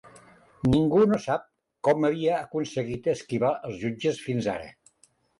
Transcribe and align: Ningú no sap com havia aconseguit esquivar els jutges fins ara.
Ningú 0.75 1.01
no 1.09 1.17
sap 1.25 1.43
com 1.87 2.07
havia 2.09 2.39
aconseguit 2.45 3.09
esquivar 3.13 3.51
els 3.69 3.77
jutges 3.83 4.17
fins 4.29 4.49
ara. 4.55 4.73